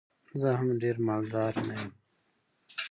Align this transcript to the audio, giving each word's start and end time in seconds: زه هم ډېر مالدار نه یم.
زه 0.39 0.49
هم 0.59 0.69
ډېر 0.81 0.95
مالدار 1.07 1.53
نه 1.67 1.73
یم. 1.79 1.91